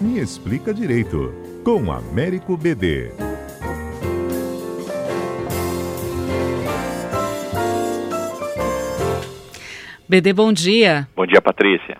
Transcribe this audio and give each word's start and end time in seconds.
Me 0.00 0.20
Explica 0.20 0.72
Direito, 0.72 1.34
com 1.64 1.90
Américo 1.90 2.56
BD. 2.56 3.10
BD, 10.08 10.32
bom 10.32 10.52
dia. 10.52 11.08
Bom 11.16 11.26
dia, 11.26 11.42
Patrícia. 11.42 11.98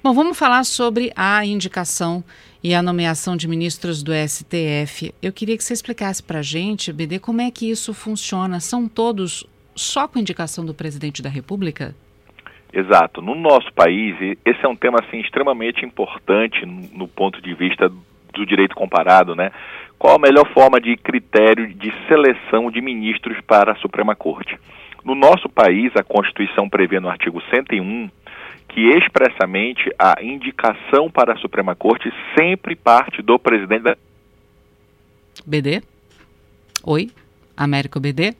Bom, 0.00 0.14
vamos 0.14 0.38
falar 0.38 0.62
sobre 0.62 1.12
a 1.16 1.44
indicação 1.44 2.22
e 2.62 2.72
a 2.72 2.80
nomeação 2.80 3.36
de 3.36 3.48
ministros 3.48 4.00
do 4.00 4.12
STF. 4.12 5.12
Eu 5.20 5.32
queria 5.32 5.56
que 5.56 5.64
você 5.64 5.72
explicasse 5.72 6.22
para 6.22 6.38
a 6.38 6.42
gente, 6.42 6.92
BD, 6.92 7.18
como 7.18 7.40
é 7.40 7.50
que 7.50 7.68
isso 7.68 7.92
funciona. 7.92 8.60
São 8.60 8.86
todos 8.86 9.44
só 9.74 10.06
com 10.06 10.20
indicação 10.20 10.64
do 10.64 10.72
presidente 10.72 11.20
da 11.20 11.28
República? 11.28 11.96
Exato. 12.72 13.20
No 13.20 13.34
nosso 13.34 13.72
país, 13.72 14.16
esse 14.44 14.64
é 14.64 14.68
um 14.68 14.76
tema 14.76 14.98
assim 15.00 15.20
extremamente 15.20 15.84
importante 15.84 16.64
no 16.64 17.08
ponto 17.08 17.40
de 17.40 17.52
vista 17.54 17.90
do 18.32 18.46
direito 18.46 18.74
comparado, 18.74 19.34
né? 19.34 19.50
Qual 19.98 20.16
a 20.16 20.18
melhor 20.18 20.48
forma 20.52 20.80
de 20.80 20.96
critério 20.96 21.74
de 21.74 21.92
seleção 22.08 22.70
de 22.70 22.80
ministros 22.80 23.38
para 23.42 23.72
a 23.72 23.76
Suprema 23.76 24.14
Corte? 24.14 24.58
No 25.04 25.14
nosso 25.14 25.48
país, 25.48 25.92
a 25.96 26.02
Constituição 26.02 26.68
prevê 26.68 27.00
no 27.00 27.08
artigo 27.08 27.42
101 27.50 28.08
que 28.68 28.80
expressamente 28.96 29.90
a 29.98 30.22
indicação 30.22 31.10
para 31.10 31.34
a 31.34 31.36
Suprema 31.38 31.74
Corte 31.74 32.10
sempre 32.38 32.76
parte 32.76 33.20
do 33.20 33.38
presidente 33.38 33.82
da. 33.82 33.96
BD? 35.44 35.82
Oi? 36.84 37.10
Américo 37.56 37.98
BD? 37.98 38.34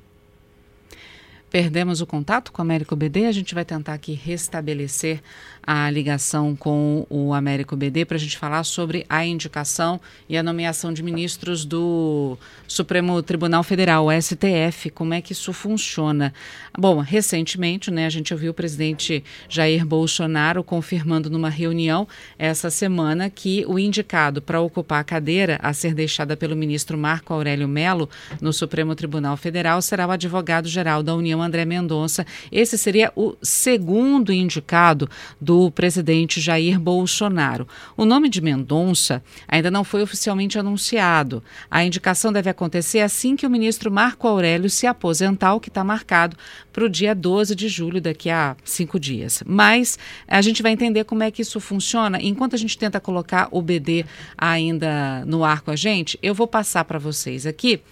Perdemos 1.50 2.00
o 2.00 2.06
contato 2.06 2.52
com 2.52 2.62
o 2.62 2.64
Américo 2.64 2.95
BD, 2.95 3.27
a 3.27 3.32
gente 3.32 3.56
vai 3.56 3.64
tentar 3.64 3.95
aqui 3.95 4.12
restabelecer 4.12 5.20
a 5.62 5.91
ligação 5.91 6.56
com 6.56 7.06
o 7.10 7.34
Américo 7.34 7.77
BD 7.77 8.04
para 8.04 8.16
a 8.16 8.20
gente 8.20 8.38
falar 8.38 8.64
sobre 8.64 9.04
a 9.08 9.24
indicação 9.24 10.00
e 10.28 10.36
a 10.36 10.42
nomeação 10.42 10.92
de 10.92 11.02
ministros 11.02 11.64
do 11.64 12.38
Supremo 12.66 13.22
Tribunal 13.22 13.62
Federal, 13.62 14.06
STF, 14.10 14.91
como 14.91 15.12
é 15.12 15.20
que 15.20 15.33
isso 15.33 15.52
funciona. 15.52 16.33
Bom, 16.78 16.98
recentemente, 17.00 17.91
né, 17.91 18.06
a 18.06 18.10
gente 18.10 18.32
ouviu 18.32 18.53
o 18.53 18.55
presidente 18.55 19.22
Jair 19.48 19.84
Bolsonaro 19.84 20.62
confirmando 20.62 21.28
numa 21.28 21.50
reunião 21.50 22.06
essa 22.38 22.70
semana 22.70 23.28
que 23.28 23.64
o 23.66 23.78
indicado 23.78 24.41
para 24.41 24.60
ocupar 24.60 25.00
a 25.00 25.05
cadeira 25.05 25.58
a 25.62 25.72
ser 25.72 25.94
deixada 25.94 26.36
pelo 26.36 26.56
ministro 26.56 26.97
Marco 26.97 27.34
Aurélio 27.34 27.69
Melo 27.69 28.08
no 28.41 28.53
Supremo 28.53 28.94
Tribunal 28.94 29.36
Federal 29.36 29.82
será 29.82 30.06
o 30.06 30.10
advogado-geral 30.10 31.03
da 31.03 31.14
União, 31.14 31.39
André 31.41 31.64
Mendonça. 31.64 32.27
Esse 32.50 32.77
seria 32.77 33.12
o 33.16 33.36
segundo 33.42 34.33
indicado 34.33 35.08
do 35.41 35.70
presidente 35.70 36.41
Jair 36.41 36.78
Bolsonaro. 36.78 37.66
O 37.97 38.05
nome 38.05 38.28
de 38.28 38.41
Mendonça 38.41 39.22
ainda 39.48 39.70
não 39.70 39.84
foi 39.84 40.02
oficialmente 40.02 40.58
anunciado. 40.58 41.42
A 41.70 41.84
indicação 41.84 42.32
deve 42.32 42.50
acontecer 42.50 43.00
assim 43.00 43.36
que 43.36 43.47
o 43.47 43.50
ministro 43.50 43.91
Marco 43.91 44.27
Aurélio 44.27 44.70
se 44.70 44.86
aposentar, 44.86 45.55
o 45.55 45.60
que 45.60 45.69
está 45.69 45.84
marcado 45.84 46.36
para 46.72 46.84
o 46.84 46.88
dia 46.88 47.14
12 47.14 47.54
de 47.54 47.69
julho, 47.69 48.00
daqui 48.00 48.30
a 48.30 48.56
cinco 48.64 48.98
dias. 48.98 49.42
Mas 49.47 49.98
a 50.27 50.41
gente 50.41 50.62
vai 50.62 50.72
entender 50.72 51.04
como 51.04 51.22
é 51.22 51.30
que 51.30 51.42
isso 51.42 51.60
funciona. 51.60 52.19
Enquanto 52.20 52.54
a 52.54 52.58
gente 52.58 52.77
tenta 52.78 53.00
colocar 53.00 53.48
o 53.50 53.60
BD 53.60 54.04
ainda 54.36 55.25
no 55.27 55.44
ar 55.44 55.60
com 55.60 55.70
a 55.70 55.77
gente, 55.77 56.19
eu 56.22 56.34
vou 56.34 56.47
passar 56.47 56.84
para 56.84 56.98
vocês 56.98 57.47
aqui 57.47 57.82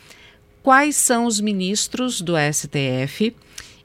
quais 0.63 0.97
são 0.97 1.27
os 1.27 1.41
ministros 1.41 2.21
do 2.21 2.35
STF 2.37 3.35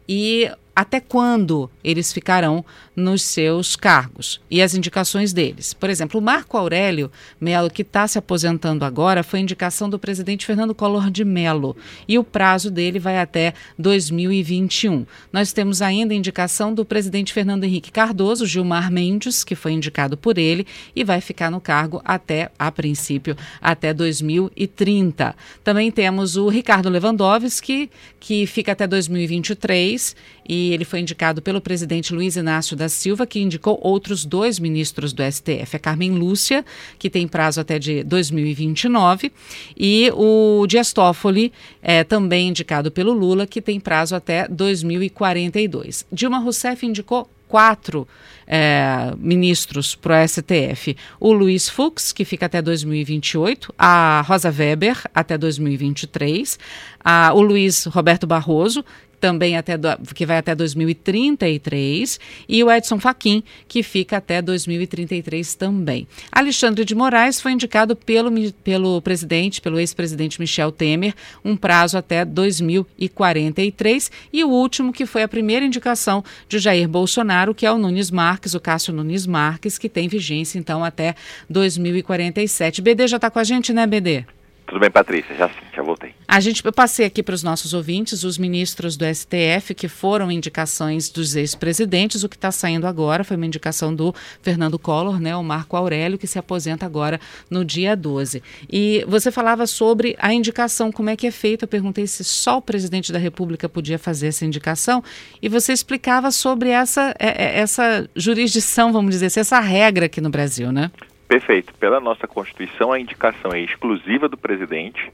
e 0.08 0.52
até 0.76 1.00
quando 1.00 1.70
eles 1.84 2.12
ficarão 2.12 2.66
nos 2.96 3.22
seus 3.24 3.76
cargos 3.76 4.42
e 4.50 4.62
as 4.62 4.74
indicações 4.74 5.34
deles. 5.34 5.74
Por 5.74 5.90
exemplo, 5.90 6.20
o 6.20 6.24
Marco 6.24 6.58
Aurélio 6.58 7.12
Melo, 7.40 7.70
que 7.70 7.82
está 7.82 8.08
se 8.08 8.18
aposentando 8.18 8.86
agora, 8.86 9.24
foi 9.24 9.40
indicação 9.40 9.90
do 9.90 10.00
presidente 10.00 10.46
Fernando 10.46 10.74
Collor 10.74 11.10
de 11.12 11.24
Melo 11.24 11.76
e 12.08 12.18
o 12.18 12.24
prazo 12.24 12.72
dele 12.72 13.00
vai 13.00 13.20
até 13.20 13.54
2021. 13.78 15.06
Nós 15.32 15.54
temos 15.54 15.82
ainda 15.82 16.14
indicação 16.14 16.74
do 16.74 16.86
presidente 16.86 17.34
Fernando 17.34 17.64
Henrique 17.64 17.92
Cardoso, 17.92 18.46
Gilmar 18.46 18.92
Mendes, 18.92 19.44
que 19.44 19.56
foi 19.56 19.74
indicado 19.74 20.18
por 20.18 20.38
ele 20.38 20.66
e 20.96 21.04
vai 21.04 21.22
ficar 21.22 21.52
no 21.52 21.62
cargo 21.62 22.02
até, 22.04 22.52
a 22.58 22.72
princípio, 22.72 23.36
até 23.62 23.94
2030. 23.94 25.36
Também 25.64 25.92
temos 25.92 26.36
o 26.36 26.48
Ricardo 26.48 26.90
Lewandowski, 26.90 27.90
que 28.20 28.46
fica 28.48 28.72
até 28.72 28.88
2023 28.88 30.16
e 30.48 30.63
ele 30.72 30.86
foi 30.86 31.00
indicado 31.00 31.42
pelo 31.42 31.60
presidente 31.60 32.14
Luiz 32.14 32.36
Inácio 32.36 32.76
da 32.76 32.88
Silva, 32.88 33.26
que 33.26 33.40
indicou 33.40 33.80
outros 33.82 34.24
dois 34.24 34.60
ministros 34.60 35.12
do 35.12 35.24
STF, 35.24 35.76
a 35.76 35.80
Carmen 35.80 36.12
Lúcia, 36.12 36.64
que 36.98 37.10
tem 37.10 37.28
prazo 37.28 37.60
até 37.60 37.80
de 37.80 38.04
2029, 38.04 39.32
e 39.76 40.12
o 40.14 40.66
Dias 40.68 40.94
Toffoli, 40.94 41.52
é, 41.82 42.04
também 42.04 42.50
indicado 42.50 42.92
pelo 42.92 43.12
Lula, 43.14 43.48
que 43.48 43.62
tem 43.62 43.80
prazo 43.80 44.16
até 44.16 44.48
2042. 44.48 46.06
Dilma 46.12 46.40
Rousseff 46.40 46.86
indicou 46.86 47.30
quatro 47.54 48.08
é, 48.48 49.14
ministros 49.18 49.94
para 49.94 50.24
o 50.24 50.28
STF. 50.28 50.98
O 51.20 51.32
Luiz 51.32 51.70
Fux, 51.70 52.12
que 52.12 52.26
fica 52.26 52.48
até 52.48 52.62
2028, 52.62 53.74
a 53.78 54.24
Rosa 54.26 54.50
Weber, 54.50 54.98
até 55.14 55.38
2023, 55.38 56.58
a, 57.04 57.32
o 57.34 57.42
Luiz 57.42 57.86
Roberto 57.86 58.26
Barroso, 58.26 58.84
também 59.24 59.56
até 59.56 59.78
do, 59.78 59.88
que 60.14 60.26
vai 60.26 60.36
até 60.36 60.54
2033, 60.54 62.20
e 62.50 62.62
o 62.62 62.70
Edson 62.70 63.00
Fachin, 63.00 63.42
que 63.70 63.82
fica 63.82 64.18
até 64.18 64.42
2033 64.42 65.56
também. 65.56 66.06
Alexandre 66.30 66.84
de 66.84 66.94
Moraes 66.94 67.40
foi 67.40 67.54
indicado 67.54 67.96
pelo, 67.96 68.30
pelo 68.66 69.02
presidente, 69.02 69.62
pelo 69.62 69.80
ex-presidente 69.80 70.42
Michel 70.42 70.74
Temer, 70.74 71.14
um 71.46 71.56
prazo 71.56 71.98
até 71.98 72.26
2043, 72.26 74.12
e 74.34 74.44
o 74.44 74.50
último, 74.50 74.92
que 74.92 75.06
foi 75.06 75.24
a 75.24 75.28
primeira 75.30 75.66
indicação 75.66 76.22
de 76.50 76.60
Jair 76.60 76.90
Bolsonaro, 76.90 77.56
que 77.56 77.66
é 77.66 77.72
o 77.72 77.78
Nunes 77.78 78.12
Marques, 78.12 78.54
o 78.54 78.60
Cássio 78.60 78.94
Nunes 78.94 79.26
Marques, 79.26 79.78
que 79.78 79.88
tem 79.88 80.10
vigência 80.10 80.60
então 80.60 80.84
até 80.84 81.16
2047. 81.50 82.82
BD 82.82 83.08
já 83.08 83.16
está 83.16 83.32
com 83.32 83.40
a 83.40 83.44
gente, 83.46 83.72
né, 83.72 83.88
BD? 83.88 84.26
Tudo 84.68 84.82
bem, 84.82 84.92
Patrícia? 84.92 85.34
Já 85.34 85.50
já 85.74 85.82
voltei. 85.82 86.13
A 86.34 86.40
gente, 86.40 86.66
eu 86.66 86.74
passei 86.74 87.06
aqui 87.06 87.22
para 87.22 87.36
os 87.36 87.44
nossos 87.44 87.76
ouvintes 87.76 88.24
os 88.24 88.40
ministros 88.40 88.98
do 88.98 89.06
STF 89.06 89.76
que 89.76 89.88
foram 89.88 90.32
indicações 90.32 91.08
dos 91.08 91.36
ex-presidentes. 91.36 92.24
O 92.24 92.28
que 92.28 92.36
está 92.36 92.52
saindo 92.52 92.88
agora 92.88 93.24
foi 93.24 93.38
uma 93.38 93.46
indicação 93.46 93.94
do 93.94 94.12
Fernando 94.42 94.80
Collor, 94.80 95.22
né, 95.22 95.36
o 95.36 95.44
Marco 95.44 95.78
Aurélio, 95.78 96.18
que 96.18 96.26
se 96.26 96.40
aposenta 96.40 96.88
agora 96.88 97.20
no 97.52 97.64
dia 97.64 97.96
12. 97.96 98.42
E 98.68 99.06
você 99.08 99.32
falava 99.32 99.68
sobre 99.68 100.16
a 100.18 100.34
indicação, 100.34 100.92
como 100.92 101.12
é 101.12 101.16
que 101.16 101.28
é 101.28 101.32
feita. 101.32 101.66
Eu 101.66 101.70
perguntei 101.70 102.08
se 102.08 102.24
só 102.24 102.58
o 102.58 102.62
presidente 102.64 103.14
da 103.14 103.20
República 103.20 103.70
podia 103.70 104.00
fazer 104.00 104.30
essa 104.30 104.44
indicação. 104.44 105.04
E 105.40 105.48
você 105.48 105.72
explicava 105.72 106.32
sobre 106.32 106.70
essa, 106.70 107.14
é, 107.20 107.28
é, 107.28 107.60
essa 107.60 108.10
jurisdição, 108.16 108.92
vamos 108.92 109.12
dizer 109.12 109.28
assim, 109.28 109.42
essa 109.42 109.60
regra 109.60 110.08
aqui 110.08 110.20
no 110.20 110.32
Brasil, 110.32 110.72
né? 110.72 110.90
Perfeito. 111.28 111.72
Pela 111.76 112.00
nossa 112.00 112.28
Constituição, 112.28 112.92
a 112.92 113.00
indicação 113.00 113.52
é 113.54 113.60
exclusiva 113.60 114.28
do 114.28 114.36
presidente. 114.36 115.14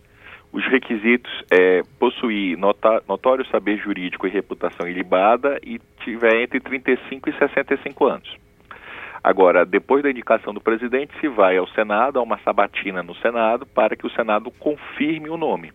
Os 0.51 0.65
requisitos 0.65 1.31
é 1.51 1.83
possuir 1.99 2.57
notório 2.57 3.45
saber 3.47 3.77
jurídico 3.77 4.25
e 4.25 4.31
reputação 4.31 4.87
ilibada 4.87 5.59
e 5.63 5.79
tiver 6.03 6.41
entre 6.41 6.59
35 6.59 7.29
e 7.29 7.33
65 7.37 8.05
anos. 8.05 8.35
Agora, 9.23 9.65
depois 9.65 10.01
da 10.01 10.09
indicação 10.09 10.53
do 10.53 10.61
presidente, 10.61 11.13
se 11.19 11.27
vai 11.27 11.57
ao 11.57 11.67
Senado, 11.67 12.19
a 12.19 12.23
uma 12.23 12.39
sabatina 12.39 13.03
no 13.03 13.13
Senado, 13.15 13.65
para 13.65 13.95
que 13.95 14.07
o 14.07 14.09
Senado 14.11 14.49
confirme 14.51 15.29
o 15.29 15.37
nome. 15.37 15.71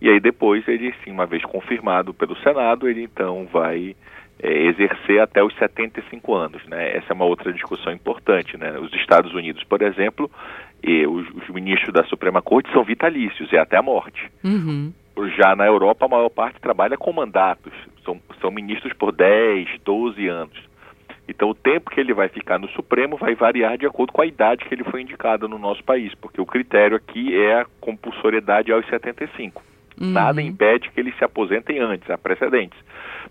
E 0.00 0.10
aí 0.10 0.20
depois 0.20 0.66
ele, 0.68 0.92
sim, 1.02 1.10
uma 1.10 1.26
vez 1.26 1.42
confirmado 1.44 2.12
pelo 2.12 2.36
Senado, 2.40 2.88
ele 2.88 3.02
então 3.02 3.46
vai 3.50 3.96
é, 4.42 4.66
exercer 4.66 5.20
até 5.20 5.42
os 5.42 5.54
75 5.56 6.34
anos. 6.34 6.66
Né? 6.66 6.96
Essa 6.96 7.12
é 7.12 7.14
uma 7.14 7.24
outra 7.24 7.52
discussão 7.52 7.92
importante. 7.92 8.56
Né? 8.58 8.78
Os 8.78 8.92
Estados 8.94 9.32
Unidos, 9.32 9.64
por 9.64 9.80
exemplo, 9.80 10.30
e 10.82 11.06
os, 11.06 11.28
os 11.30 11.48
ministros 11.48 11.92
da 11.92 12.04
Suprema 12.04 12.42
Corte 12.42 12.70
são 12.72 12.84
vitalícios, 12.84 13.52
é 13.52 13.58
até 13.58 13.76
a 13.76 13.82
morte. 13.82 14.30
Uhum. 14.44 14.92
Já 15.36 15.56
na 15.56 15.66
Europa, 15.66 16.04
a 16.04 16.08
maior 16.08 16.28
parte 16.28 16.60
trabalha 16.60 16.96
com 16.96 17.12
mandatos, 17.12 17.72
são, 18.04 18.20
são 18.40 18.50
ministros 18.50 18.92
por 18.92 19.12
10, 19.12 19.80
12 19.84 20.28
anos. 20.28 20.66
Então, 21.28 21.50
o 21.50 21.54
tempo 21.54 21.90
que 21.90 21.98
ele 21.98 22.14
vai 22.14 22.28
ficar 22.28 22.58
no 22.58 22.68
Supremo 22.68 23.16
vai 23.16 23.34
variar 23.34 23.76
de 23.76 23.86
acordo 23.86 24.12
com 24.12 24.22
a 24.22 24.26
idade 24.26 24.64
que 24.64 24.72
ele 24.72 24.84
foi 24.84 25.02
indicado 25.02 25.48
no 25.48 25.58
nosso 25.58 25.82
país, 25.82 26.14
porque 26.14 26.40
o 26.40 26.46
critério 26.46 26.96
aqui 26.96 27.34
é 27.36 27.60
a 27.60 27.66
compulsoriedade 27.80 28.70
aos 28.70 28.86
75. 28.86 29.62
Uhum. 30.00 30.12
Nada 30.12 30.40
impede 30.40 30.90
que 30.90 31.00
eles 31.00 31.16
se 31.16 31.24
aposentem 31.24 31.80
antes, 31.80 32.08
há 32.10 32.18
precedentes. 32.18 32.78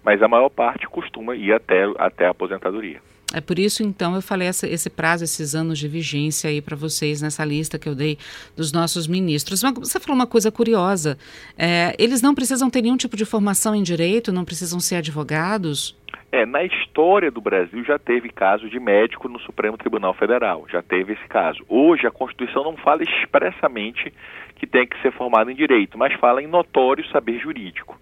Mas 0.03 0.21
a 0.21 0.27
maior 0.27 0.49
parte 0.49 0.87
costuma 0.87 1.35
ir 1.35 1.53
até, 1.53 1.83
até 1.97 2.25
a 2.25 2.31
aposentadoria. 2.31 2.99
É 3.35 3.41
por 3.41 3.59
isso, 3.59 3.83
então, 3.83 4.15
eu 4.15 4.21
falei 4.21 4.47
essa, 4.47 4.65
esse 4.65 4.89
prazo, 4.89 5.25
esses 5.25 5.53
anos 5.53 5.77
de 5.77 5.89
vigência 5.89 6.49
aí 6.49 6.61
para 6.61 6.73
vocês 6.73 7.21
nessa 7.21 7.43
lista 7.43 7.77
que 7.77 7.89
eu 7.89 7.93
dei 7.93 8.17
dos 8.55 8.71
nossos 8.71 9.07
ministros. 9.07 9.61
Mas 9.61 9.73
você 9.73 9.99
falou 9.99 10.15
uma 10.15 10.25
coisa 10.25 10.49
curiosa: 10.49 11.17
é, 11.57 11.93
eles 11.99 12.21
não 12.21 12.33
precisam 12.33 12.69
ter 12.69 12.81
nenhum 12.81 12.95
tipo 12.95 13.17
de 13.17 13.25
formação 13.25 13.75
em 13.75 13.83
direito, 13.83 14.31
não 14.31 14.45
precisam 14.45 14.79
ser 14.79 14.95
advogados? 14.95 15.97
É, 16.31 16.45
na 16.45 16.63
história 16.63 17.29
do 17.29 17.41
Brasil 17.41 17.83
já 17.83 17.99
teve 17.99 18.29
caso 18.29 18.69
de 18.69 18.79
médico 18.79 19.27
no 19.27 19.39
Supremo 19.41 19.77
Tribunal 19.77 20.13
Federal, 20.13 20.65
já 20.71 20.81
teve 20.81 21.11
esse 21.11 21.27
caso. 21.27 21.61
Hoje 21.67 22.07
a 22.07 22.11
Constituição 22.11 22.63
não 22.63 22.77
fala 22.77 23.03
expressamente 23.03 24.13
que 24.55 24.65
tem 24.65 24.87
que 24.87 25.01
ser 25.01 25.11
formado 25.11 25.51
em 25.51 25.55
direito, 25.55 25.97
mas 25.97 26.13
fala 26.13 26.41
em 26.41 26.47
notório 26.47 27.05
saber 27.09 27.37
jurídico. 27.39 27.99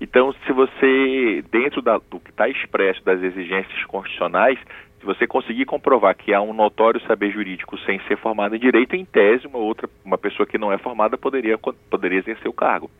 Então, 0.00 0.32
se 0.46 0.52
você, 0.52 1.44
dentro 1.50 1.80
da, 1.80 1.98
do 1.98 2.20
que 2.20 2.30
está 2.30 2.48
expresso 2.48 3.04
das 3.04 3.22
exigências 3.22 3.84
constitucionais, 3.84 4.58
se 4.98 5.06
você 5.06 5.26
conseguir 5.26 5.66
comprovar 5.66 6.16
que 6.16 6.32
há 6.32 6.40
um 6.40 6.54
notório 6.54 7.00
saber 7.02 7.30
jurídico 7.30 7.78
sem 7.80 8.00
ser 8.08 8.16
formado 8.16 8.56
em 8.56 8.58
direito, 8.58 8.96
em 8.96 9.04
tese, 9.04 9.46
uma 9.46 9.58
outra, 9.58 9.88
uma 10.04 10.16
pessoa 10.16 10.46
que 10.46 10.56
não 10.56 10.72
é 10.72 10.78
formada 10.78 11.18
poderia, 11.18 11.58
poderia 11.58 12.18
exercer 12.18 12.48
o 12.48 12.54
cargo. 12.54 12.90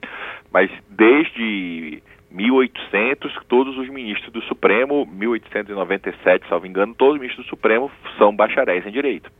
Mas 0.52 0.70
desde 0.90 2.02
1800, 2.30 3.32
todos 3.48 3.78
os 3.78 3.88
ministros 3.88 4.32
do 4.32 4.42
Supremo, 4.42 5.06
1897, 5.06 6.46
salvo 6.48 6.66
engano, 6.66 6.94
todos 6.94 7.14
os 7.14 7.20
ministros 7.20 7.46
do 7.46 7.50
Supremo 7.50 7.90
são 8.18 8.34
bacharéis 8.34 8.86
em 8.86 8.90
direito. 8.90 9.30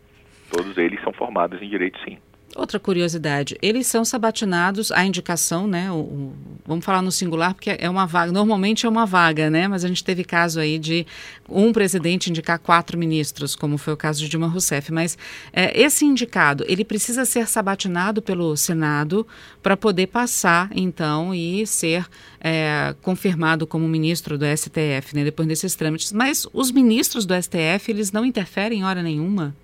Todos 0.51 0.79
eles 0.79 1.03
são 1.03 1.13
formados 1.13 1.61
em 1.61 1.69
direito, 1.69 1.99
sim. 2.01 2.19
Outra 2.55 2.79
curiosidade, 2.79 3.57
eles 3.61 3.85
são 3.89 4.05
sabatinados, 4.05 4.93
a 4.93 5.05
indicação, 5.05 5.67
né? 5.67 5.91
O, 5.91 5.97
o, 5.97 6.33
vamos 6.65 6.85
falar 6.85 7.03
no 7.03 7.11
singular, 7.11 7.53
porque 7.53 7.77
é 7.77 7.91
uma 7.91 8.07
vaga, 8.07 8.31
normalmente 8.31 8.87
é 8.87 8.89
uma 8.89 9.05
vaga, 9.05 9.51
né? 9.51 9.67
Mas 9.67 9.85
a 9.85 9.89
gente 9.89 10.05
teve 10.05 10.23
caso 10.23 10.61
aí 10.61 10.79
de 10.79 11.05
um 11.49 11.73
presidente 11.73 12.31
indicar 12.31 12.61
quatro 12.61 12.97
ministros, 12.97 13.57
como 13.57 13.77
foi 13.77 13.93
o 13.93 13.97
caso 13.97 14.21
de 14.21 14.29
Dilma 14.29 14.47
Rousseff. 14.47 14.93
Mas 14.93 15.19
é, 15.53 15.77
esse 15.81 16.05
indicado, 16.05 16.65
ele 16.69 16.85
precisa 16.85 17.25
ser 17.25 17.49
sabatinado 17.49 18.23
pelo 18.23 18.57
Senado 18.57 19.27
para 19.61 19.77
poder 19.77 20.07
passar, 20.07 20.71
então, 20.73 21.35
e 21.35 21.67
ser 21.67 22.07
é, 22.41 22.95
confirmado 23.03 23.67
como 23.67 23.89
ministro 23.89 24.39
do 24.39 24.45
STF, 24.45 25.17
né? 25.17 25.25
Depois 25.25 25.49
desses 25.49 25.75
trâmites. 25.75 26.13
Mas 26.13 26.47
os 26.53 26.71
ministros 26.71 27.27
do 27.27 27.35
STF, 27.35 27.91
eles 27.91 28.13
não 28.13 28.25
interferem 28.25 28.79
em 28.79 28.85
hora 28.85 29.03
nenhuma? 29.03 29.57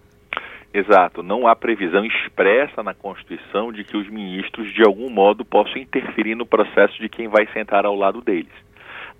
Exato, 0.72 1.22
não 1.22 1.48
há 1.48 1.56
previsão 1.56 2.04
expressa 2.04 2.82
na 2.82 2.94
Constituição 2.94 3.72
de 3.72 3.82
que 3.82 3.96
os 3.96 4.08
ministros, 4.08 4.72
de 4.72 4.84
algum 4.84 5.10
modo, 5.10 5.44
possam 5.44 5.78
interferir 5.78 6.36
no 6.36 6.46
processo 6.46 6.96
de 7.00 7.08
quem 7.08 7.26
vai 7.26 7.46
sentar 7.52 7.84
ao 7.84 7.96
lado 7.96 8.20
deles. 8.20 8.52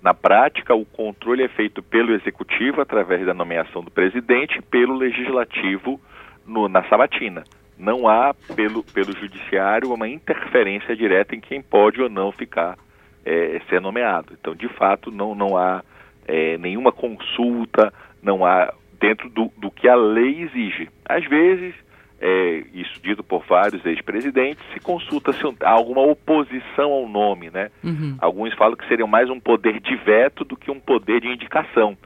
Na 0.01 0.13
prática, 0.13 0.73
o 0.73 0.85
controle 0.85 1.43
é 1.43 1.49
feito 1.49 1.83
pelo 1.83 2.13
Executivo, 2.13 2.81
através 2.81 3.25
da 3.25 3.33
nomeação 3.33 3.83
do 3.83 3.91
presidente, 3.91 4.57
e 4.57 4.61
pelo 4.61 4.95
Legislativo 4.95 5.99
no, 6.47 6.69
na 6.69 6.83
sabatina. 6.87 7.43
Não 7.77 8.07
há, 8.07 8.33
pelo, 8.55 8.83
pelo 8.83 9.11
Judiciário, 9.11 9.93
uma 9.93 10.07
interferência 10.07 10.95
direta 10.95 11.35
em 11.35 11.41
quem 11.41 11.61
pode 11.61 12.01
ou 12.01 12.09
não 12.09 12.31
ficar 12.31 12.77
é, 13.25 13.61
ser 13.69 13.81
nomeado. 13.81 14.33
Então, 14.39 14.55
de 14.55 14.69
fato, 14.69 15.11
não, 15.11 15.35
não 15.35 15.57
há 15.57 15.83
é, 16.27 16.57
nenhuma 16.57 16.91
consulta, 16.91 17.93
não 18.23 18.45
há 18.45 18.73
dentro 19.01 19.27
do, 19.29 19.51
do 19.57 19.71
que 19.71 19.89
a 19.89 19.95
lei 19.95 20.43
exige. 20.43 20.87
Às 21.03 21.25
vezes, 21.25 21.73
é, 22.21 22.63
isso 22.71 23.01
dito 23.01 23.23
por 23.23 23.43
vários 23.45 23.83
ex-presidentes, 23.83 24.63
se 24.71 24.79
consulta 24.79 25.33
se 25.33 25.41
há 25.61 25.71
alguma 25.71 26.03
oposição 26.03 26.91
ao 26.91 27.09
nome, 27.09 27.49
né? 27.49 27.71
Uhum. 27.83 28.15
Alguns 28.21 28.53
falam 28.53 28.77
que 28.77 28.87
seria 28.87 29.07
mais 29.07 29.27
um 29.29 29.39
poder 29.39 29.81
de 29.81 29.95
veto 29.95 30.45
do 30.45 30.55
que 30.55 30.69
um 30.69 30.79
poder 30.79 31.19
de 31.19 31.27
indicação. 31.27 31.97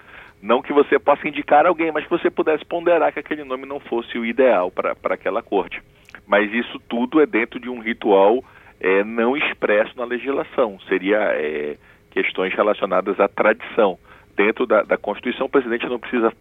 Não 0.41 0.61
que 0.61 0.71
você 0.71 0.97
possa 0.97 1.27
indicar 1.27 1.65
alguém, 1.65 1.91
mas 1.91 2.05
que 2.05 2.09
você 2.09 2.29
pudesse 2.29 2.63
ponderar 2.63 3.11
que 3.11 3.19
aquele 3.19 3.43
nome 3.43 3.65
não 3.65 3.79
fosse 3.79 4.17
o 4.17 4.25
ideal 4.25 4.71
para 4.71 4.95
aquela 5.13 5.43
corte. 5.43 5.81
Mas 6.25 6.51
isso 6.53 6.79
tudo 6.87 7.19
é 7.19 7.25
dentro 7.25 7.59
de 7.59 7.69
um 7.69 7.79
ritual 7.79 8.43
é, 8.79 9.03
não 9.03 9.35
expresso 9.35 9.97
na 9.97 10.05
legislação. 10.05 10.77
Seria 10.87 11.17
é, 11.33 11.77
questões 12.11 12.53
relacionadas 12.53 13.19
à 13.19 13.27
tradição 13.27 13.97
dentro 14.35 14.65
da, 14.65 14.83
da 14.83 14.97
Constituição, 14.97 15.45
o 15.45 15.49
presidente 15.49 15.87
não 15.87 15.99
precisa 15.99 16.31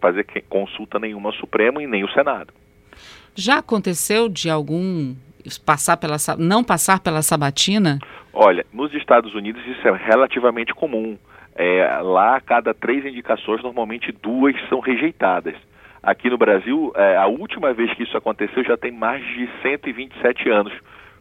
fazer 0.00 0.24
consulta 0.48 0.98
nenhuma 0.98 1.30
ao 1.30 1.34
Supremo 1.34 1.80
e 1.80 1.86
nem 1.86 2.02
ao 2.02 2.10
Senado. 2.10 2.52
Já 3.34 3.58
aconteceu 3.58 4.28
de 4.28 4.48
algum 4.50 5.14
passar 5.64 5.96
pela 5.96 6.16
não 6.38 6.62
passar 6.62 7.00
pela 7.00 7.22
sabatina? 7.22 7.98
Olha, 8.32 8.64
nos 8.72 8.92
Estados 8.94 9.34
Unidos 9.34 9.64
isso 9.66 9.86
é 9.86 9.92
relativamente 9.92 10.74
comum. 10.74 11.16
É, 11.54 12.00
lá, 12.02 12.36
a 12.36 12.40
cada 12.40 12.74
três 12.74 13.04
indicações, 13.04 13.62
normalmente 13.62 14.10
duas 14.10 14.56
são 14.68 14.80
rejeitadas. 14.80 15.54
Aqui 16.02 16.28
no 16.28 16.36
Brasil, 16.36 16.92
é, 16.96 17.16
a 17.16 17.26
última 17.26 17.72
vez 17.72 17.92
que 17.94 18.02
isso 18.02 18.16
aconteceu 18.16 18.64
já 18.64 18.76
tem 18.76 18.90
mais 18.90 19.24
de 19.24 19.48
127 19.62 20.50
anos. 20.50 20.72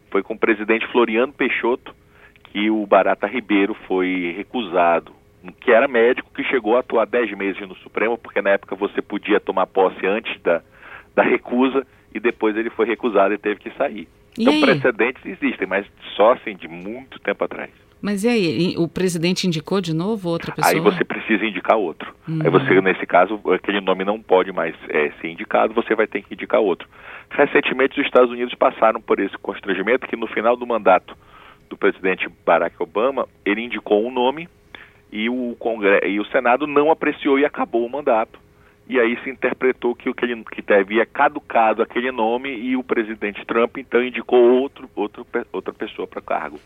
Foi 0.09 0.23
com 0.23 0.33
o 0.33 0.39
presidente 0.39 0.87
Floriano 0.87 1.31
Peixoto 1.31 1.93
que 2.45 2.69
o 2.69 2.85
Barata 2.85 3.27
Ribeiro 3.27 3.75
foi 3.87 4.33
recusado 4.35 5.11
que 5.59 5.71
era 5.71 5.87
médico, 5.87 6.31
que 6.33 6.43
chegou 6.43 6.77
a 6.77 6.79
atuar 6.79 7.05
10 7.05 7.37
meses 7.37 7.67
no 7.67 7.75
Supremo, 7.75 8.17
porque 8.17 8.41
na 8.41 8.51
época 8.51 8.75
você 8.75 9.01
podia 9.01 9.39
tomar 9.39 9.67
posse 9.67 10.05
antes 10.05 10.39
da, 10.41 10.61
da 11.15 11.23
recusa, 11.23 11.85
e 12.13 12.19
depois 12.19 12.55
ele 12.55 12.69
foi 12.69 12.85
recusado 12.85 13.33
e 13.33 13.37
teve 13.37 13.59
que 13.59 13.71
sair. 13.71 14.07
E 14.37 14.43
então, 14.43 14.53
aí? 14.53 14.61
precedentes 14.61 15.25
existem, 15.25 15.67
mas 15.67 15.85
só 16.15 16.33
assim, 16.33 16.55
de 16.55 16.67
muito 16.67 17.19
tempo 17.19 17.43
atrás. 17.43 17.71
Mas 18.01 18.25
e 18.25 18.27
aí, 18.27 18.75
o 18.77 18.85
presidente 18.85 19.47
indicou 19.47 19.79
de 19.79 19.93
novo 19.93 20.29
outra 20.29 20.51
pessoa? 20.51 20.73
Aí 20.73 20.79
você 20.79 21.05
precisa 21.05 21.45
indicar 21.45 21.77
outro. 21.77 22.13
Hum. 22.27 22.39
Aí 22.43 22.49
você, 22.49 22.81
nesse 22.81 23.05
caso, 23.05 23.39
aquele 23.53 23.79
nome 23.79 24.03
não 24.03 24.21
pode 24.21 24.51
mais 24.51 24.75
é, 24.89 25.09
ser 25.21 25.29
indicado, 25.29 25.73
você 25.73 25.95
vai 25.95 26.05
ter 26.05 26.21
que 26.21 26.33
indicar 26.33 26.59
outro. 26.59 26.87
Recentemente, 27.29 27.99
os 27.99 28.05
Estados 28.05 28.29
Unidos 28.29 28.53
passaram 28.55 28.99
por 28.99 29.19
esse 29.19 29.37
constrangimento 29.37 30.05
que 30.05 30.17
no 30.17 30.27
final 30.27 30.57
do 30.57 30.67
mandato 30.67 31.15
do 31.69 31.77
presidente 31.77 32.27
Barack 32.45 32.75
Obama, 32.79 33.25
ele 33.45 33.61
indicou 33.61 34.05
um 34.05 34.11
nome 34.11 34.49
e 35.13 35.29
o, 35.29 35.55
Congresso, 35.59 36.07
e 36.07 36.19
o 36.19 36.25
Senado 36.25 36.65
não 36.65 36.89
apreciou 36.89 37.37
e 37.37 37.45
acabou 37.45 37.85
o 37.85 37.89
mandato. 37.89 38.39
E 38.89 38.99
aí 38.99 39.15
se 39.23 39.29
interpretou 39.29 39.93
que, 39.93 40.09
o 40.09 40.13
que, 40.13 40.25
ele, 40.25 40.43
que 40.43 40.73
havia 40.73 41.05
caducado 41.05 41.83
aquele 41.83 42.11
nome 42.11 42.49
e 42.49 42.75
o 42.75 42.83
presidente 42.83 43.45
Trump 43.45 43.77
então 43.77 44.03
indicou 44.03 44.39
outro, 44.39 44.89
outro, 44.95 45.25
outra 45.53 45.71
pessoa 45.71 46.07
para 46.07 46.19
o 46.19 46.23
cargo. 46.23 46.59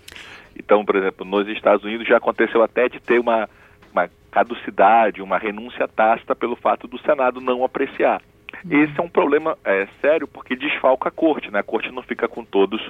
Então, 0.58 0.86
por 0.86 0.96
exemplo, 0.96 1.26
nos 1.26 1.46
Estados 1.50 1.84
Unidos 1.84 2.08
já 2.08 2.18
aconteceu 2.18 2.64
até 2.64 2.88
de 2.88 3.02
ter 3.02 3.20
uma, 3.20 3.50
uma 3.92 4.10
caducidade, 4.32 5.22
uma 5.22 5.38
renúncia 5.38 5.86
tácita 5.86 6.34
pelo 6.34 6.56
fato 6.56 6.88
do 6.88 6.98
Senado 7.00 7.42
não 7.42 7.66
apreciar. 7.66 8.22
Uhum. 8.64 8.82
Esse 8.82 8.98
é 8.98 9.04
um 9.04 9.10
problema 9.10 9.58
é, 9.66 9.90
sério 10.00 10.26
porque 10.26 10.56
desfalca 10.56 11.10
a 11.10 11.12
corte, 11.12 11.52
né? 11.52 11.60
A 11.60 11.64
corte 11.64 11.92
não 11.92 12.02
fica 12.02 12.30
com 12.30 12.46
todos 12.46 12.82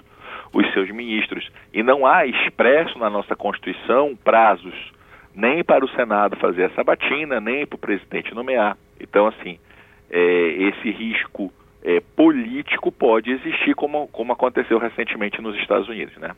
os 0.54 0.72
seus 0.72 0.90
ministros. 0.92 1.50
E 1.74 1.82
não 1.82 2.06
há 2.06 2.28
expresso 2.28 3.00
na 3.00 3.10
nossa 3.10 3.36
Constituição 3.36 4.16
prazos 4.24 4.96
nem 5.38 5.64
para 5.64 5.86
o 5.86 5.90
Senado 5.90 6.36
fazer 6.38 6.64
essa 6.64 6.84
batina, 6.84 7.40
nem 7.40 7.66
para 7.66 7.76
o 7.76 7.80
presidente 7.80 8.34
nomear. 8.34 8.76
Então, 9.00 9.28
assim, 9.28 9.60
é, 10.10 10.20
esse 10.20 10.90
risco 10.90 11.54
é, 11.84 12.02
político 12.16 12.92
pode 12.92 13.30
existir, 13.30 13.76
como, 13.76 14.08
como 14.08 14.34
aconteceu 14.34 14.80
recentemente 14.80 15.40
nos 15.40 15.56
Estados 15.58 15.88
Unidos, 15.88 16.18
né? 16.18 16.32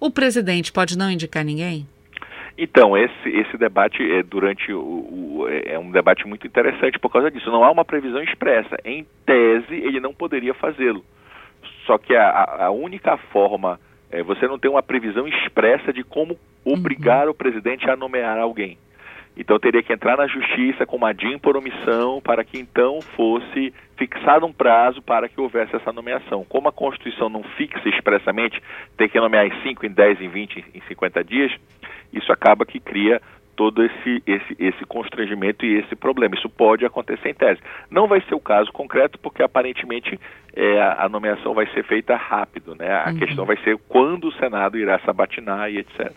O 0.00 0.12
presidente 0.12 0.72
pode 0.72 0.96
não 0.96 1.10
indicar 1.10 1.44
ninguém? 1.44 1.88
Então, 2.56 2.96
esse, 2.96 3.28
esse 3.28 3.58
debate 3.58 4.00
é 4.00 4.22
durante 4.22 4.72
o, 4.72 4.80
o, 4.80 5.48
é 5.48 5.76
um 5.76 5.90
debate 5.90 6.24
muito 6.24 6.46
interessante 6.46 7.00
por 7.00 7.10
causa 7.10 7.32
disso. 7.32 7.50
Não 7.50 7.64
há 7.64 7.70
uma 7.70 7.84
previsão 7.84 8.22
expressa. 8.22 8.76
Em 8.84 9.04
tese, 9.26 9.74
ele 9.74 9.98
não 9.98 10.14
poderia 10.14 10.54
fazê-lo. 10.54 11.04
Só 11.84 11.98
que 11.98 12.14
a, 12.14 12.66
a 12.66 12.70
única 12.70 13.16
forma 13.16 13.80
é, 14.08 14.22
você 14.22 14.46
não 14.46 14.56
tem 14.56 14.70
uma 14.70 14.84
previsão 14.84 15.26
expressa 15.26 15.92
de 15.92 16.04
como 16.04 16.38
obrigar 16.64 17.26
uhum. 17.26 17.32
o 17.32 17.34
presidente 17.34 17.88
a 17.88 17.96
nomear 17.96 18.38
alguém. 18.38 18.78
Então 19.36 19.58
teria 19.58 19.82
que 19.82 19.92
entrar 19.92 20.16
na 20.16 20.28
justiça 20.28 20.86
com 20.86 20.96
uma 20.96 21.12
DIN 21.12 21.38
por 21.38 21.56
omissão 21.56 22.20
para 22.20 22.44
que 22.44 22.58
então 22.58 23.00
fosse 23.16 23.74
fixado 23.96 24.46
um 24.46 24.52
prazo 24.52 25.02
para 25.02 25.28
que 25.28 25.40
houvesse 25.40 25.74
essa 25.74 25.92
nomeação. 25.92 26.44
Como 26.48 26.68
a 26.68 26.72
Constituição 26.72 27.28
não 27.28 27.42
fixa 27.42 27.88
expressamente, 27.88 28.62
tem 28.96 29.08
que 29.08 29.18
nomear 29.18 29.46
em 29.46 29.62
5, 29.62 29.86
em 29.86 29.90
10, 29.90 30.20
em 30.20 30.28
20, 30.28 30.64
em 30.74 30.80
50 30.86 31.24
dias, 31.24 31.52
isso 32.12 32.32
acaba 32.32 32.64
que 32.64 32.78
cria 32.78 33.20
todo 33.56 33.84
esse, 33.84 34.22
esse, 34.26 34.56
esse 34.58 34.84
constrangimento 34.84 35.64
e 35.64 35.78
esse 35.78 35.94
problema. 35.96 36.34
Isso 36.34 36.48
pode 36.48 36.84
acontecer 36.84 37.28
em 37.28 37.34
tese. 37.34 37.60
Não 37.90 38.06
vai 38.06 38.20
ser 38.22 38.34
o 38.34 38.40
caso 38.40 38.72
concreto, 38.72 39.18
porque 39.18 39.42
aparentemente 39.42 40.18
é, 40.54 40.82
a, 40.82 41.08
nomeação 41.08 41.54
vai 41.54 41.66
ser 41.68 41.84
feita 41.84 42.16
rápido, 42.16 42.74
né? 42.74 42.92
A 42.92 43.10
uhum. 43.10 43.18
questão 43.18 43.44
vai 43.44 43.56
ser 43.58 43.78
quando 43.88 44.28
o 44.28 44.32
Senado 44.32 44.76
irá 44.76 44.98
sabatinar 45.00 45.70
e 45.70 45.78
etc. 45.78 46.12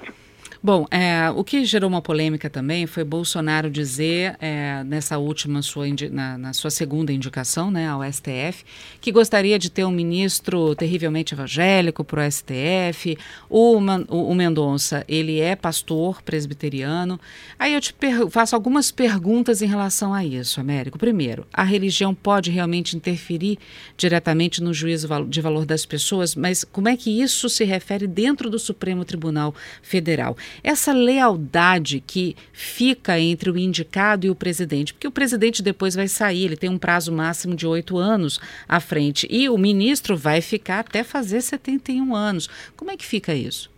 Bom, 0.67 0.85
é, 0.91 1.31
o 1.33 1.45
que 1.45 1.63
gerou 1.63 1.89
uma 1.89 2.01
polêmica 2.01 2.49
também 2.49 2.85
foi 2.85 3.05
Bolsonaro 3.05 3.69
dizer, 3.71 4.35
é, 4.41 4.83
nessa 4.83 5.17
última 5.17 5.61
sua, 5.61 5.85
na, 6.11 6.37
na, 6.37 6.51
sua 6.51 6.69
segunda 6.69 7.13
indicação 7.13 7.71
né, 7.71 7.87
ao 7.87 8.03
STF, 8.03 8.65
que 8.99 9.09
gostaria 9.09 9.57
de 9.57 9.71
ter 9.71 9.85
um 9.85 9.91
ministro 9.91 10.75
terrivelmente 10.75 11.33
evangélico 11.33 12.03
para 12.03 12.27
o 12.27 12.29
STF. 12.29 13.17
O, 13.49 13.77
o, 14.09 14.31
o 14.31 14.35
Mendonça, 14.35 15.05
ele 15.07 15.39
é 15.39 15.55
pastor 15.55 16.21
presbiteriano. 16.21 17.17
Aí 17.57 17.73
eu 17.73 17.79
te 17.79 17.95
faço 18.29 18.53
algumas 18.53 18.91
perguntas 18.91 19.61
em 19.61 19.67
relação 19.67 20.13
a 20.13 20.25
isso, 20.25 20.59
Américo. 20.59 20.99
Primeiro, 20.99 21.47
a 21.53 21.63
religião 21.63 22.13
pode 22.13 22.51
realmente 22.51 22.97
interferir 22.97 23.57
diretamente 23.95 24.61
no 24.61 24.73
juízo 24.73 25.07
de 25.29 25.39
valor 25.39 25.65
das 25.65 25.85
pessoas, 25.85 26.35
mas 26.35 26.65
como 26.65 26.89
é 26.89 26.97
que 26.97 27.21
isso 27.21 27.47
se 27.47 27.63
refere 27.63 28.05
dentro 28.05 28.49
do 28.49 28.59
Supremo 28.59 29.05
Tribunal 29.05 29.55
Federal? 29.81 30.35
Essa 30.63 30.93
lealdade 30.93 32.01
que 32.05 32.35
fica 32.53 33.19
entre 33.19 33.49
o 33.49 33.57
indicado 33.57 34.25
e 34.25 34.29
o 34.29 34.35
presidente, 34.35 34.93
porque 34.93 35.07
o 35.07 35.11
presidente 35.11 35.63
depois 35.63 35.95
vai 35.95 36.07
sair, 36.07 36.45
ele 36.45 36.57
tem 36.57 36.69
um 36.69 36.77
prazo 36.77 37.11
máximo 37.11 37.55
de 37.55 37.65
oito 37.67 37.97
anos 37.97 38.39
à 38.67 38.79
frente, 38.79 39.27
e 39.29 39.49
o 39.49 39.57
ministro 39.57 40.15
vai 40.15 40.41
ficar 40.41 40.79
até 40.79 41.03
fazer 41.03 41.41
71 41.41 42.15
anos. 42.15 42.47
Como 42.75 42.91
é 42.91 42.97
que 42.97 43.05
fica 43.05 43.33
isso? 43.33 43.75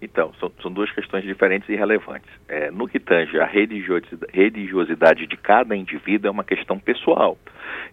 Então, 0.00 0.32
são, 0.38 0.52
são, 0.60 0.70
duas 0.70 0.90
questões 0.92 1.24
diferentes 1.24 1.68
e 1.68 1.74
relevantes. 1.74 2.28
É, 2.48 2.70
no 2.70 2.86
que 2.86 3.00
tange 3.00 3.38
a 3.40 3.46
religiosidade, 3.46 5.26
de 5.26 5.36
cada 5.36 5.74
indivíduo 5.74 6.28
é 6.28 6.30
uma 6.30 6.44
questão 6.44 6.78
pessoal. 6.78 7.38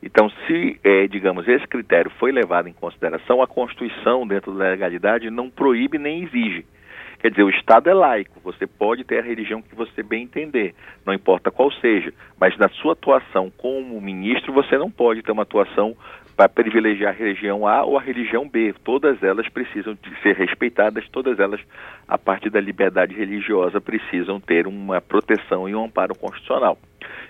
Então, 0.01 0.29
se, 0.45 0.79
é, 0.83 1.07
digamos, 1.07 1.47
esse 1.47 1.65
critério 1.65 2.11
foi 2.19 2.31
levado 2.31 2.67
em 2.67 2.73
consideração, 2.73 3.41
a 3.41 3.47
Constituição, 3.47 4.27
dentro 4.27 4.51
da 4.53 4.69
legalidade, 4.69 5.29
não 5.29 5.49
proíbe 5.49 5.97
nem 5.97 6.23
exige. 6.23 6.65
Quer 7.23 7.29
dizer, 7.29 7.43
o 7.43 7.49
Estado 7.49 7.89
é 7.89 7.93
laico, 7.93 8.41
você 8.43 8.67
pode 8.67 9.05
ter 9.05 9.19
a 9.19 9.21
religião 9.21 9.61
que 9.61 9.73
você 9.73 10.03
bem 10.03 10.23
entender, 10.23 10.75
não 11.05 11.13
importa 11.13 11.49
qual 11.49 11.71
seja, 11.71 12.13
mas 12.37 12.57
na 12.57 12.67
sua 12.67 12.91
atuação 12.91 13.49
como 13.49 14.01
ministro, 14.01 14.51
você 14.51 14.77
não 14.77 14.91
pode 14.91 15.21
ter 15.21 15.31
uma 15.31 15.43
atuação 15.43 15.95
para 16.35 16.49
privilegiar 16.49 17.13
a 17.13 17.17
religião 17.17 17.65
A 17.65 17.85
ou 17.85 17.97
a 17.97 18.01
religião 18.01 18.45
B. 18.49 18.75
Todas 18.83 19.23
elas 19.23 19.47
precisam 19.47 19.97
ser 20.21 20.35
respeitadas, 20.35 21.07
todas 21.07 21.39
elas, 21.39 21.61
a 22.09 22.17
partir 22.17 22.49
da 22.49 22.59
liberdade 22.59 23.15
religiosa, 23.15 23.79
precisam 23.79 24.37
ter 24.41 24.67
uma 24.67 24.99
proteção 24.99 25.69
e 25.69 25.73
um 25.73 25.85
amparo 25.85 26.13
constitucional. 26.15 26.77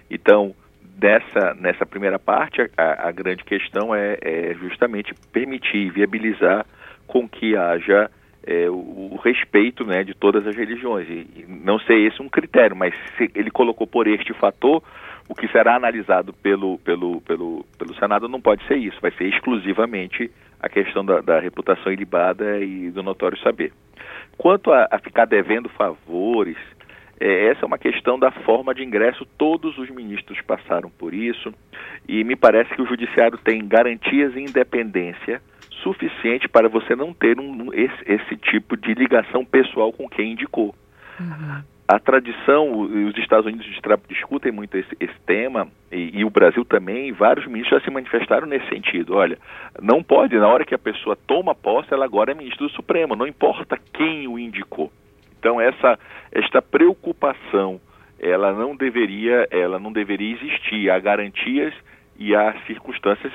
Então, 0.09 0.55
nessa, 0.99 1.53
nessa 1.53 1.85
primeira 1.85 2.17
parte, 2.17 2.67
a, 2.75 3.09
a 3.09 3.11
grande 3.11 3.43
questão 3.43 3.93
é, 3.93 4.17
é, 4.23 4.55
justamente 4.55 5.13
permitir, 5.31 5.91
viabilizar 5.91 6.65
com 7.05 7.29
que 7.29 7.55
haja 7.55 8.09
é, 8.45 8.69
o, 8.69 9.13
o, 9.13 9.19
respeito 9.23 9.85
né, 9.85 10.03
de 10.03 10.13
todas 10.13 10.45
as 10.45 10.55
religiões. 10.55 11.07
E, 11.09 11.27
e 11.35 11.45
não 11.47 11.79
sei 11.79 12.07
esse 12.07 12.21
um 12.21 12.29
critério, 12.29 12.75
mas 12.75 12.93
se 13.17 13.31
ele 13.33 13.49
colocou 13.49 13.87
por 13.87 14.07
este 14.07 14.33
fator, 14.33 14.83
o 15.27 15.35
que 15.35 15.47
será 15.47 15.75
analisado 15.75 16.33
pelo, 16.33 16.77
pelo, 16.79 17.21
pelo, 17.21 17.65
pelo 17.77 17.95
Senado 17.95 18.27
não 18.27 18.41
pode 18.41 18.65
ser 18.67 18.75
isso, 18.77 18.99
vai 19.01 19.11
ser 19.11 19.25
exclusivamente 19.25 20.29
a 20.59 20.69
questão 20.69 21.03
da, 21.03 21.21
da 21.21 21.39
reputação 21.39 21.91
ilibada 21.91 22.59
e 22.59 22.91
do 22.91 23.01
notório 23.01 23.37
saber. 23.39 23.71
Quanto 24.37 24.71
a, 24.71 24.87
a 24.91 24.99
ficar 24.99 25.25
devendo 25.25 25.69
favores, 25.69 26.57
é, 27.19 27.47
essa 27.47 27.63
é 27.63 27.65
uma 27.65 27.77
questão 27.77 28.19
da 28.19 28.31
forma 28.31 28.73
de 28.73 28.83
ingresso, 28.83 29.25
todos 29.37 29.77
os 29.77 29.89
ministros 29.89 30.41
passaram 30.41 30.89
por 30.89 31.13
isso, 31.13 31.53
e 32.07 32.23
me 32.23 32.35
parece 32.35 32.73
que 32.75 32.81
o 32.81 32.87
Judiciário 32.87 33.37
tem 33.37 33.65
garantias 33.65 34.35
e 34.35 34.41
independência 34.41 35.41
suficiente 35.83 36.47
para 36.47 36.67
você 36.67 36.95
não 36.95 37.13
ter 37.13 37.39
um, 37.39 37.73
esse, 37.73 38.03
esse 38.05 38.37
tipo 38.37 38.75
de 38.75 38.93
ligação 38.93 39.45
pessoal 39.45 39.91
com 39.91 40.09
quem 40.09 40.31
indicou. 40.31 40.73
Uhum 41.19 41.61
a 41.87 41.99
tradição, 41.99 42.79
os 42.79 43.17
Estados 43.17 43.45
Unidos 43.45 43.67
discutem 44.07 44.51
muito 44.51 44.77
esse, 44.77 44.95
esse 44.99 45.19
tema, 45.25 45.67
e, 45.91 46.19
e, 46.19 46.25
o 46.25 46.29
Brasil 46.29 46.63
também, 46.63 47.11
vários 47.11 47.45
ministros 47.45 47.81
já 47.81 47.85
se 47.85 47.91
manifestaram 47.91 48.47
nesse 48.47 48.67
sentido. 48.69 49.15
Olha, 49.15 49.37
não 49.81 50.01
pode, 50.01 50.35
na 50.37 50.47
hora 50.47 50.65
que 50.65 50.73
a 50.73 50.79
pessoa 50.79 51.15
toma 51.27 51.53
posse, 51.53 51.93
ela 51.93 52.05
agora 52.05 52.31
é 52.31 52.35
ministro 52.35 52.67
do 52.67 52.73
Supremo, 52.73 53.15
não 53.15 53.27
importa 53.27 53.77
quem 53.93 54.27
o 54.27 54.39
indicou. 54.39 54.91
Então, 55.37 55.59
essa, 55.59 55.99
esta 56.31 56.61
preocupação, 56.61 57.81
ela 58.17 58.53
não 58.53 58.75
deveria, 58.75 59.47
ela 59.51 59.77
não 59.77 59.91
deveria 59.91 60.35
existir. 60.35 60.89
Há 60.89 60.97
garantias 60.99 61.73
e 62.17 62.33
há 62.33 62.55
circunstâncias 62.65 63.33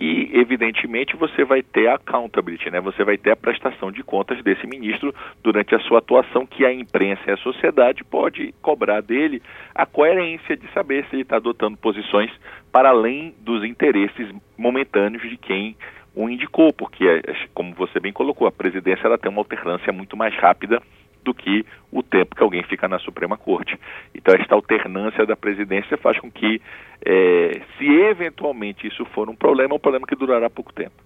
e 0.00 0.30
evidentemente 0.32 1.14
você 1.14 1.44
vai 1.44 1.62
ter 1.62 1.88
a 1.88 1.96
accountability, 1.96 2.70
né? 2.70 2.80
Você 2.80 3.04
vai 3.04 3.18
ter 3.18 3.32
a 3.32 3.36
prestação 3.36 3.92
de 3.92 4.02
contas 4.02 4.42
desse 4.42 4.66
ministro 4.66 5.14
durante 5.42 5.74
a 5.74 5.80
sua 5.80 5.98
atuação, 5.98 6.46
que 6.46 6.64
a 6.64 6.72
imprensa 6.72 7.22
e 7.26 7.32
a 7.32 7.36
sociedade 7.36 8.02
pode 8.02 8.54
cobrar 8.62 9.02
dele 9.02 9.42
a 9.74 9.84
coerência 9.84 10.56
de 10.56 10.66
saber 10.72 11.04
se 11.04 11.16
ele 11.16 11.22
está 11.22 11.36
adotando 11.36 11.76
posições 11.76 12.30
para 12.72 12.88
além 12.88 13.34
dos 13.40 13.62
interesses 13.62 14.26
momentâneos 14.56 15.22
de 15.28 15.36
quem 15.36 15.76
o 16.14 16.28
indicou, 16.30 16.72
porque 16.72 17.04
como 17.52 17.74
você 17.74 18.00
bem 18.00 18.12
colocou, 18.12 18.48
a 18.48 18.52
presidência 18.52 19.06
ela 19.06 19.18
tem 19.18 19.30
uma 19.30 19.40
alternância 19.40 19.92
muito 19.92 20.16
mais 20.16 20.34
rápida 20.34 20.82
do 21.24 21.34
que 21.34 21.64
o 21.90 22.02
tempo 22.02 22.34
que 22.34 22.42
alguém 22.42 22.62
fica 22.62 22.88
na 22.88 22.98
Suprema 22.98 23.36
Corte. 23.36 23.78
Então, 24.14 24.34
esta 24.34 24.54
alternância 24.54 25.26
da 25.26 25.36
presidência 25.36 25.96
faz 25.96 26.18
com 26.18 26.30
que, 26.30 26.60
é, 27.04 27.60
se 27.78 27.86
eventualmente 27.86 28.86
isso 28.86 29.04
for 29.06 29.28
um 29.28 29.34
problema, 29.34 29.74
é 29.74 29.76
um 29.76 29.80
problema 29.80 30.06
que 30.06 30.16
durará 30.16 30.48
pouco 30.48 30.72
tempo. 30.72 31.02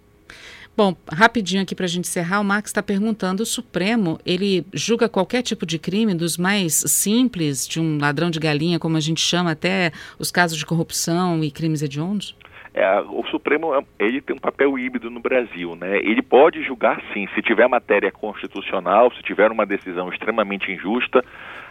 Bom, 0.76 0.97
rapidinho 1.09 1.62
aqui 1.62 1.73
para 1.73 1.85
a 1.85 1.88
gente 1.88 2.09
encerrar, 2.09 2.40
o 2.40 2.44
Max 2.44 2.71
está 2.71 2.83
perguntando: 2.83 3.44
o 3.44 3.47
Supremo 3.47 4.18
ele 4.26 4.66
julga 4.73 5.09
qualquer 5.09 5.42
tipo 5.42 5.64
de 5.64 5.78
crime, 5.78 6.14
dos 6.14 6.37
mais 6.37 6.75
simples, 6.75 7.66
de 7.66 7.78
um 7.78 7.97
ladrão 8.00 8.28
de 8.28 8.40
galinha, 8.40 8.80
como 8.80 8.97
a 8.97 9.00
gente 9.00 9.21
chama, 9.21 9.52
até 9.52 9.92
os 10.18 10.33
casos 10.33 10.59
de 10.59 10.66
corrupção 10.66 11.44
e 11.44 11.50
crimes 11.50 11.80
hediondos? 11.80 12.35
É, 12.74 13.00
o 13.02 13.24
Supremo 13.30 13.86
ele 14.00 14.20
tem 14.20 14.34
um 14.34 14.40
papel 14.40 14.76
híbrido 14.76 15.08
no 15.08 15.20
Brasil, 15.20 15.76
né? 15.76 15.96
Ele 15.98 16.20
pode 16.20 16.60
julgar 16.64 17.00
sim, 17.12 17.28
se 17.32 17.40
tiver 17.40 17.68
matéria 17.68 18.10
constitucional, 18.10 19.12
se 19.12 19.22
tiver 19.22 19.52
uma 19.52 19.64
decisão 19.64 20.08
extremamente 20.08 20.72
injusta, 20.72 21.24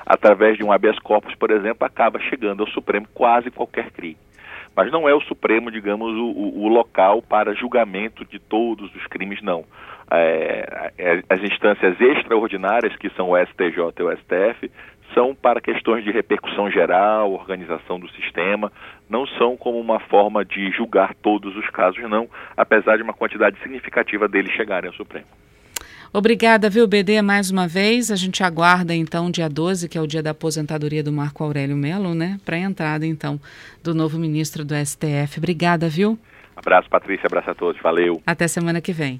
através 0.05 0.57
de 0.57 0.63
um 0.63 0.71
habeas 0.71 0.97
corpus, 0.99 1.35
por 1.35 1.51
exemplo, 1.51 1.85
acaba 1.85 2.19
chegando 2.21 2.61
ao 2.63 2.69
Supremo 2.69 3.05
quase 3.13 3.51
qualquer 3.51 3.91
crime. 3.91 4.17
Mas 4.73 4.91
não 4.91 5.07
é 5.07 5.13
o 5.13 5.21
Supremo, 5.21 5.69
digamos, 5.69 6.15
o, 6.15 6.63
o 6.63 6.67
local 6.69 7.21
para 7.21 7.53
julgamento 7.53 8.25
de 8.25 8.39
todos 8.39 8.93
os 8.95 9.05
crimes, 9.07 9.41
não. 9.41 9.65
É, 10.09 10.91
é 10.97 11.23
as 11.29 11.43
instâncias 11.43 11.99
extraordinárias, 11.99 12.95
que 12.95 13.09
são 13.09 13.31
o 13.31 13.37
STJ 13.37 13.93
e 13.99 14.03
o 14.03 14.17
STF, 14.17 14.71
são 15.13 15.35
para 15.35 15.61
questões 15.61 16.03
de 16.03 16.11
repercussão 16.11 16.69
geral, 16.69 17.31
organização 17.31 17.99
do 17.99 18.09
sistema, 18.11 18.71
não 19.09 19.25
são 19.25 19.55
como 19.55 19.79
uma 19.79 19.99
forma 19.99 20.43
de 20.43 20.71
julgar 20.71 21.13
todos 21.15 21.55
os 21.55 21.69
casos, 21.69 22.01
não, 22.09 22.27
apesar 22.55 22.97
de 22.97 23.03
uma 23.03 23.13
quantidade 23.13 23.57
significativa 23.61 24.27
deles 24.27 24.51
chegarem 24.53 24.89
ao 24.89 24.95
Supremo. 24.95 25.25
Obrigada, 26.15 26.69
viu, 26.69 26.87
BD, 26.87 27.23
mais 27.23 27.49
uma 27.49 27.67
vez. 27.67 28.11
A 28.11 28.15
gente 28.15 28.43
aguarda, 28.43 28.93
então, 28.93 29.31
dia 29.31 29.49
12, 29.49 29.89
que 29.89 29.97
é 29.97 30.01
o 30.01 30.05
dia 30.05 30.21
da 30.21 30.29
aposentadoria 30.29 31.03
do 31.03 31.11
Marco 31.11 31.43
Aurélio 31.43 31.75
Melo, 31.75 32.13
né? 32.13 32.39
Para 32.45 32.55
a 32.55 32.59
entrada, 32.59 33.03
então, 33.03 33.39
do 33.83 33.95
novo 33.95 34.19
ministro 34.19 34.63
do 34.63 34.75
STF. 34.75 35.39
Obrigada, 35.39 35.89
viu? 35.89 36.19
Abraço, 36.55 36.87
Patrícia. 36.87 37.25
Abraço 37.25 37.49
a 37.49 37.55
todos. 37.55 37.81
Valeu. 37.81 38.21
Até 38.27 38.47
semana 38.47 38.79
que 38.79 38.93
vem. 38.93 39.19